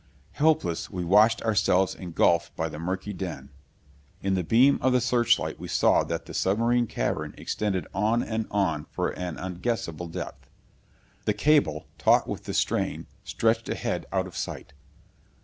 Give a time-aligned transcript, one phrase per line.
[0.31, 3.49] Helpless, we watched ourselves engulfed by the murky den.
[4.23, 8.47] In the beam of the searchlight we saw that the submarine cavern extended on and
[8.49, 10.49] on for an unguessable depth.
[11.25, 14.73] The cable, taut with the strain, stretched ahead out of sight.